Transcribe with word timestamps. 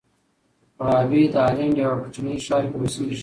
غابي 0.85 1.21
د 1.33 1.35
هالنډ 1.45 1.75
یوه 1.83 1.97
کوچني 2.03 2.35
ښار 2.45 2.63
کې 2.69 2.75
اوسېږي. 2.79 3.17